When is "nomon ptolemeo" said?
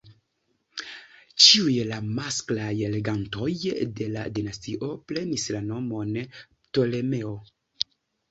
5.69-7.35